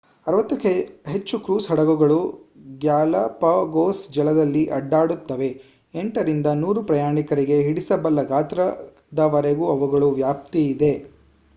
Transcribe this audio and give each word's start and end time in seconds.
60 0.27 0.37
ಕ್ಕೂ 0.53 0.69
ಹೆಚ್ಚು 1.09 1.35
ಕ್ರೂಸ್ 1.39 1.67
ಹಡಗುಗಳು 1.69 2.17
ಗ್ಯಾಲಪಗೋಸ್ 2.81 4.01
ಜಲದಲ್ಲಿ 4.15 4.63
ಅಡ್ಡಾಡುತ್ತವೆ- 4.77 5.49
8 5.95 6.25
ರಿಂದ 6.29 6.47
100 6.57 6.85
ಪ್ರಯಾಣಿಕರಿಗೆ 6.89 7.59
ಹಿಡಿಸಬಲ್ಲ 7.67 8.23
ಗಾತ್ರದವರೆಗೂ 8.31 9.67
ಅವುಗಳ 9.71 10.11
ವ್ಯಾಪ್ತಿಯಿದೆ 10.19 10.93